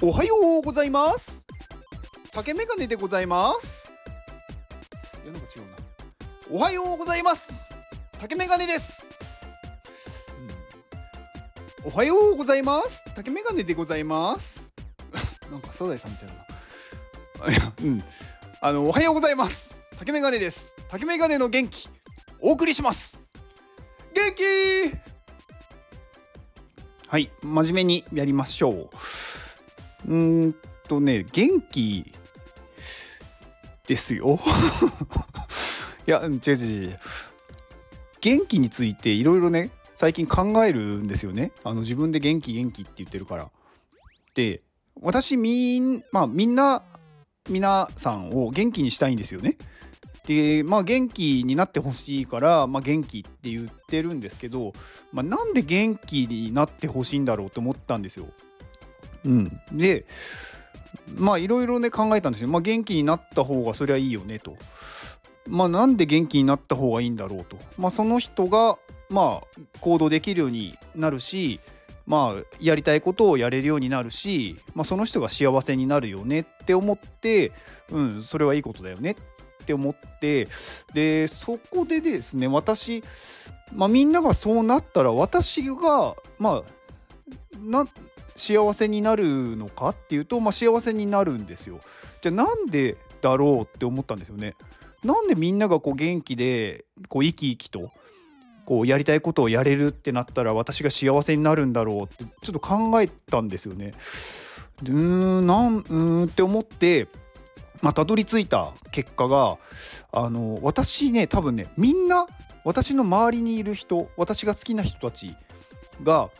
[0.00, 1.44] おはようございます。
[2.30, 3.90] 竹メガネでございます。
[5.24, 5.76] いやなんか違うな。
[6.52, 7.68] おはようございます。
[8.16, 9.16] 竹メガネです、
[11.84, 11.92] うん。
[11.92, 13.04] おはようございます。
[13.16, 14.72] 竹メガネでございます。
[15.50, 17.50] なんかサザエさんみたいな。
[17.50, 18.04] い やうん。
[18.60, 19.80] あのおはようございます。
[19.98, 20.76] 竹メガネです。
[20.88, 21.88] 竹メガネの元気。
[22.38, 23.18] お送りします。
[24.14, 24.42] 元気！
[27.08, 28.90] はい真面目にやりましょう。
[30.08, 30.54] うん
[30.88, 32.12] とね元気
[33.86, 34.40] ですよ。
[36.06, 36.98] いや違う違う違う。
[38.20, 41.52] 元気についていろいろね最近考えるんですよね。
[41.62, 43.50] あの自分で元気元気って言ってるから。
[44.34, 44.62] で
[45.00, 46.82] 私みんまあみんな
[47.50, 49.58] 皆さんを元気にしたいんですよね。
[50.26, 54.72] でまあ元気になってほしいから、まあ、元気って言ってるんですけど、
[55.12, 58.26] まあ、なんで元気になってほしいんだろうと思ったんですよ。
[59.24, 60.06] うん、で
[61.16, 62.48] まあいろいろね考えたんですよ。
[62.48, 64.56] まあ、元気になった方がそりゃいいよねと。
[65.46, 67.58] まあなんで元気になった方がいいんだろうと。
[67.78, 68.78] まあその人が
[69.10, 71.60] まあ行動できるようになるし
[72.06, 77.52] まあやりたいことをやれるようになるし、まあ、その人が幸せになるよねって思って、
[77.90, 79.12] うん、それはいいことだよね
[79.62, 80.48] って思って
[80.94, 83.04] でそこでですね私、
[83.74, 86.62] まあ、みんながそうなったら私がまあ
[87.58, 87.86] な
[88.38, 91.80] 幸せになるのかっていうと、まあ、幸せになるんですよ。
[92.20, 94.54] じゃあなんでだろうって思ったんですよね。
[95.04, 97.92] なんでみんながこう元気でこう生き生きと
[98.64, 103.92] こうやりたいことをやれるってなったら私が幸せになるんだろうってちょっと考えたんですよね。
[104.82, 107.08] うーんなんうーんって思って
[107.80, 109.58] まあたどり着いた結果が
[110.12, 112.26] あの私ね多分ねみんな
[112.64, 115.34] 私の周りにいる人私が好きな人たち
[116.02, 116.30] が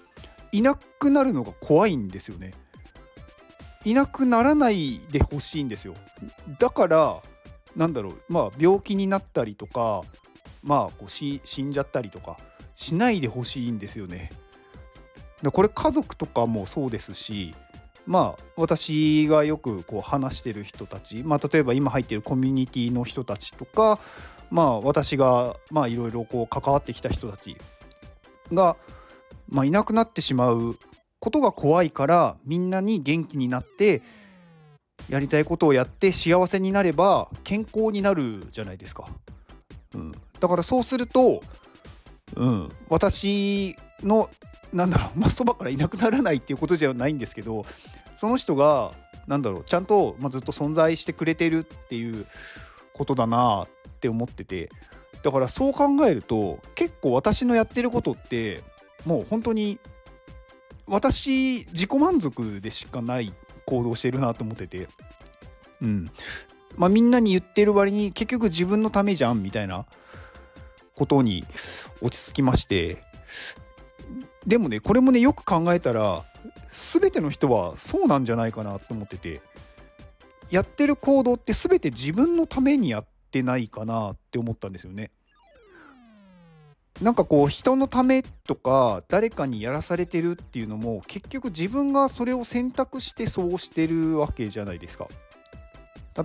[0.53, 2.53] いなくなるのが怖いんですよね。
[3.85, 5.95] いなくならないでほしいんですよ。
[6.59, 7.23] だから
[7.77, 10.03] なんだろうまあ病気になったりとか
[10.63, 12.37] まあこう死んじゃったりとか
[12.75, 14.33] しないでほしいんですよね。
[15.43, 17.55] でこれ家族とかもそうですし
[18.07, 24.01] まあ私がよくこう話してる人たち、まあ、例えば今入ってるコミュニティの人たちとか
[24.51, 25.57] まあ私が
[25.87, 27.57] いろいろ関わってきた人たち
[28.53, 28.77] が、
[29.49, 30.79] まあ、いなくなってしまう
[31.21, 34.03] ことが怖いからみんなに元気になって
[35.09, 39.07] やりたいことをやって幸せになれば健康になるじゃないですか。
[39.95, 41.43] うん、だからそうすると、
[42.37, 44.29] うん、私の
[44.73, 47.65] なんだろう まあそばからいなくならないっていうことじゃないんですけど
[48.15, 48.93] その人が
[49.27, 52.27] なんだろうちゃんと、まあ、ずっと存在してくれてるっていう
[52.95, 53.69] ことだなっ
[54.01, 54.71] て思ってて。
[55.21, 58.63] だからそう考えると結構私のやってることって
[59.05, 59.79] もう本当に
[60.87, 63.33] 私自己満足でしかない
[63.67, 64.89] 行動してるなと思ってて。
[65.81, 66.11] うん。
[66.77, 69.87] まあみんなに言ってる割に結局自分のためじゃんみたいな
[70.95, 71.45] ことに
[72.01, 73.03] 落ち着きまして。
[74.47, 76.25] でもねこれもねよく考えたら
[76.69, 79.41] 全ての人はそうなんじゃないかなと思ってて。
[80.51, 85.11] やってる行動って全て自分のためにやってないかなって思ったんですよね。
[87.01, 95.09] なんかこう人のためとか誰かにやらされてるっていうのも結局自分がそれを選択してそうしてるわけじゃないですか。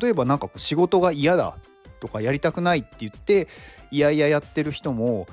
[0.02, 1.58] 例えばなんかこう仕事が嫌だ
[2.00, 3.48] とかやりたくないって言って
[3.92, 5.28] いやいややってる人も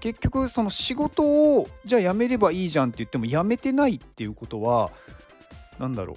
[0.00, 1.22] 結局その仕事
[1.58, 4.90] をじゃあ辞めればいいじゃんって言っても辞めてないっていうことは
[5.78, 6.16] 何だろう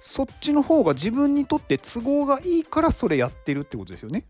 [0.00, 4.24] そっちの方が自分にとって都合がいいからそれやってるってことですよね。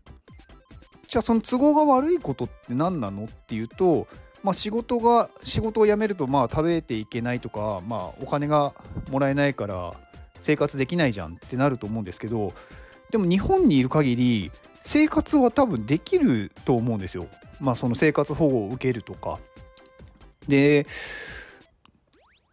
[1.13, 4.07] じゃあその都合が悪いことって何なのっていうと、
[4.41, 8.73] まあ、仕事が仕事を辞めるとまあ食べていけないとか、まあ、お金が
[9.11, 9.93] もらえないから
[10.39, 12.51] 生活できないじゃんってなると思うんですけど
[13.11, 17.27] でも日本にいる限り生活は多分できると思うんですよ。
[17.61, 19.37] まあその生活保護を受けるとか。
[20.47, 20.87] で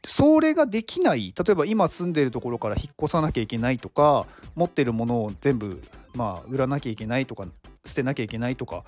[0.04, 5.82] それができない例えば今住んでるところから引っ越さなきゃいけないとか持ってるものを全部
[6.14, 7.46] まあ売らなきゃいけないとか
[7.84, 8.84] 捨てなきゃいけないとか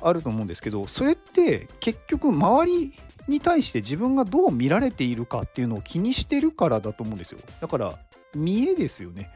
[0.00, 2.92] あると思うんですけどそれって結局周り
[3.28, 7.40] に対して自分がどう見られているかっていうのを気にしてるからだと思うんですよ。
[7.60, 7.98] だから
[8.34, 9.30] 見栄ですよね。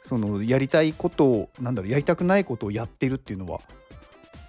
[0.00, 3.60] そのやりたいことをなんだろうやりたくないことをやってるっていうのは。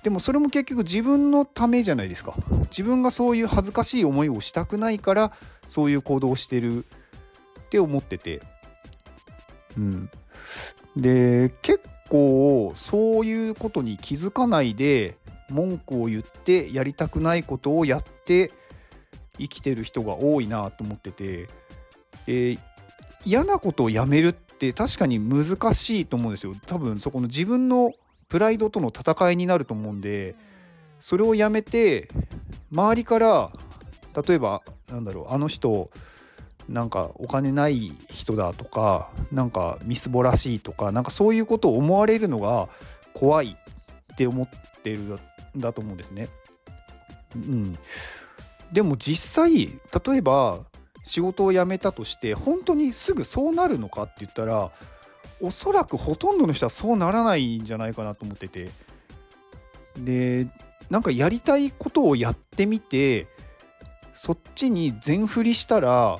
[0.01, 2.33] でもそれも結局自分のためじゃないですか。
[2.63, 5.31] 自分がそういう恥ずかしい思いをしたくないから
[5.65, 8.41] そういう行動をしてるって思ってて。
[9.77, 10.09] うん。
[10.97, 11.81] で結
[12.13, 15.17] 構そういうことに気づかないで
[15.49, 18.51] 文句を言ってやりたくないことをやって
[19.39, 21.49] 生きてる人が多いなと思ってて。
[22.27, 22.59] で
[23.25, 26.55] 嫌なことをやめるって確かに難しいと思うんですよ。
[26.65, 27.93] 多分そこの自分の
[28.27, 30.35] プライドとの戦いになると思うんで
[30.99, 32.09] それをやめて
[32.71, 33.51] 周りから
[34.27, 35.89] 例えばなんだろうあの人
[36.69, 42.69] なんかお金ない人だとかなんかみすぼらしいとかなんかそういうことを思われるのが
[43.13, 43.57] 怖い
[44.13, 44.49] って思っ
[44.81, 45.19] てるん
[45.57, 46.29] だと思うんですね。
[47.35, 47.77] うん、
[48.71, 50.59] でも実際例えば
[51.03, 54.71] 仕事を辞めたとして本当にすぐそうなるのかって言ったら
[55.41, 58.69] おそらくほとんどの人はそうならないんじゃないかなと思ってて
[59.97, 60.47] で
[60.89, 63.27] なんかやりたいことをやってみて
[64.13, 66.19] そっちに全振りしたら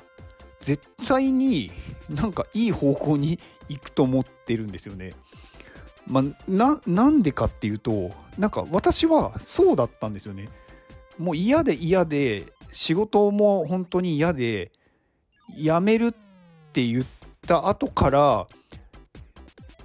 [0.64, 1.72] 絶対に
[2.10, 3.38] なんかいい方向に
[3.68, 5.14] 行くと思ってるんですよね。
[6.08, 10.48] まあ、ななんでかっていうとなんか私はそうだったんですよね。
[11.18, 14.72] もう嫌で嫌で仕事も本当に嫌で
[15.56, 16.12] 辞めるっ
[16.72, 17.06] て言っ
[17.46, 18.48] た後から、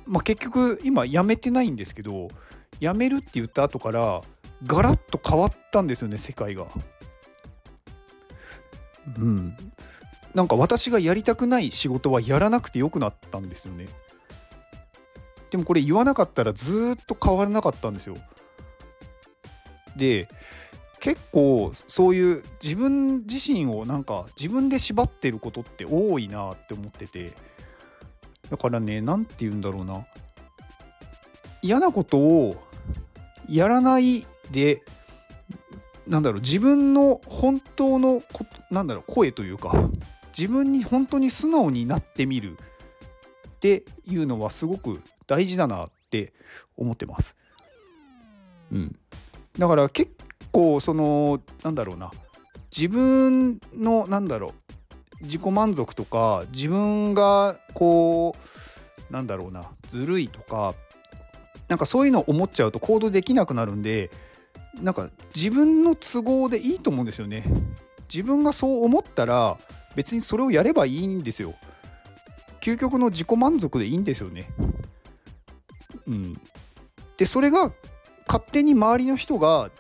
[0.07, 2.29] まあ、結局今辞めてないんですけど
[2.81, 4.23] 辞めるって言った後から
[4.65, 6.67] ガラッと変わったんですよね世界が。
[9.19, 9.57] うん。
[10.39, 13.89] なんか私がやりたくない仕事はやらなくてよくなったんですよね。
[15.51, 18.17] でもこれ言わなかったらずっと変わらなかったんですよ。
[19.97, 20.29] で
[21.01, 27.33] 結構そういう自分自身をなんか自分で縛ってることって多いなって思ってて
[28.49, 30.07] だからね何て言うんだろうな
[31.63, 32.63] 嫌なことを
[33.49, 34.85] やらないで
[36.07, 39.91] なんだろう自分の本当のこなんだろう声というか
[40.37, 46.33] 自分に本当に素直になってみるっていうのはすごく大事だなって
[46.77, 47.37] 思ってます。
[48.71, 48.99] うん、
[49.59, 50.13] だから結
[50.53, 52.11] 構そのなんだろうな
[52.75, 58.37] 自分のなんだろう自己満足とか自分がこ
[59.11, 60.75] うなんだろうなずるいとか
[61.69, 64.11] なんかそういうのを思っちゃうと行動できなくなるんで
[64.81, 67.45] なんか自分の都合でいいと思うんですよね。
[68.13, 69.59] 自分がそう思ったら
[69.99, 71.57] 別にそれをやればいいんですよ。
[72.61, 74.49] 究極の自己満足でいいんですよね。
[76.07, 76.41] うん。
[77.17, 77.73] でそれが
[78.29, 79.73] 勝手に周りの人が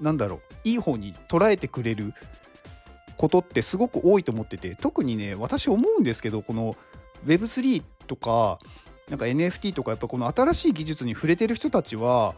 [0.00, 2.14] なんだろういい方に捉えてくれる
[3.16, 6.74] ことってすごく多いと思ってて特にね私思うんですけどこの
[7.24, 8.58] Web3 とか
[9.08, 12.34] なんか NFT とかやっぱこの新しい技術に触れてる人たちは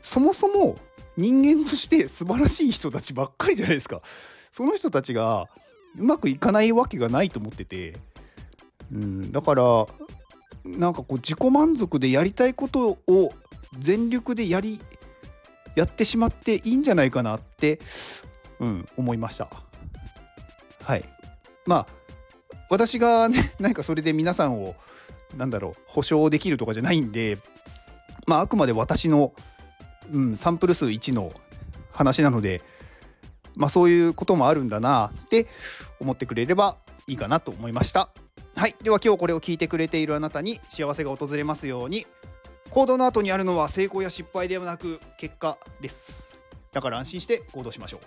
[0.00, 0.76] そもそも
[1.16, 4.00] 人間として素晴らしい人たちばっかりじゃないですか
[4.52, 5.48] その人たちが
[5.98, 7.96] うまくいかないわけがないと思ってて、
[8.92, 9.86] うん、だから
[10.64, 13.32] なんかこう自己満足でやりたいことを
[13.78, 14.80] 全力でやり
[15.74, 17.80] やってしまっていいんじゃないかなって、
[18.60, 19.48] うん、思いました。
[20.82, 21.04] はい。
[21.66, 21.86] まあ
[22.70, 24.74] 私がね 何かそれで皆さんを
[25.36, 27.38] なんだろう保証できるとかじゃないんで
[28.26, 29.32] まああくまで私の、
[30.12, 31.32] うん、サンプル数1の
[31.92, 32.62] 話なので
[33.58, 35.46] まあそういうこともあるんだなって
[36.00, 36.76] 思ってくれれば
[37.06, 38.08] いいかなと思いました。
[38.56, 38.74] はい。
[38.82, 42.06] では今日これを聞いてくれているあなたに幸せが訪れますように
[42.70, 46.36] 行動の後にあるのは成功や失敗ではなく結果です。
[46.72, 48.00] だから安心して行動しましょう。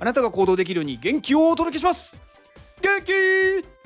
[0.00, 2.16] あなたが行動できるように元気をお届けします。
[2.80, 3.77] 元気